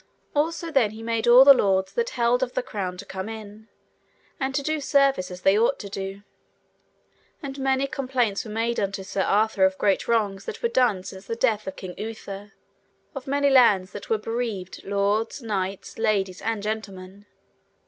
Also 0.35 0.71
then 0.71 0.89
he 0.89 1.03
made 1.03 1.27
all 1.27 1.43
lords 1.43 1.93
that 1.93 2.09
held 2.17 2.41
of 2.41 2.53
the 2.55 2.63
crown 2.63 2.97
to 2.97 3.05
come 3.05 3.29
in, 3.29 3.67
and 4.39 4.55
to 4.55 4.63
do 4.63 4.81
service 4.81 5.29
as 5.29 5.41
they 5.41 5.55
ought 5.55 5.77
to 5.77 5.89
do. 5.89 6.23
And 7.43 7.59
many 7.59 7.85
complaints 7.85 8.43
were 8.43 8.49
made 8.49 8.79
unto 8.79 9.03
Sir 9.03 9.21
Arthur 9.21 9.63
of 9.63 9.77
great 9.77 10.07
wrongs 10.07 10.45
that 10.45 10.63
were 10.63 10.69
done 10.69 11.03
since 11.03 11.27
the 11.27 11.35
death 11.35 11.67
of 11.67 11.75
King 11.75 11.93
Uther, 11.99 12.53
of 13.13 13.27
many 13.27 13.51
lands 13.51 13.91
that 13.91 14.09
were 14.09 14.17
bereaved 14.17 14.83
lords, 14.83 15.43
knights, 15.43 15.99
ladies, 15.99 16.41
and 16.41 16.63
gentlemen. 16.63 17.27